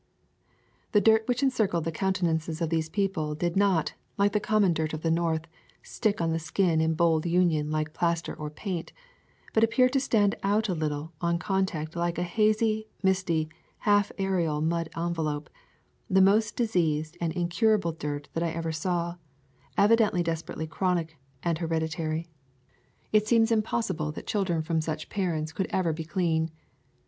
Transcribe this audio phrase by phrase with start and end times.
[0.93, 4.93] The dirt which encircled the countenances of these people did not, like the common dirt
[4.95, 5.43] of the North,
[5.83, 8.93] stick on the skin in bold union like plaster or paint,
[9.53, 14.59] but appeared to stand out a little on contact like a hazy, misty, half aerial
[14.59, 15.51] mud envelope,
[16.09, 19.17] the most diseased and incurable dirt that I ever saw,
[19.77, 22.27] evidently desperately chronic and hereditary.
[23.11, 25.67] It seems impossible that children from such [109] A Thousand Mile W alk parents could
[25.69, 26.49] ever be clean.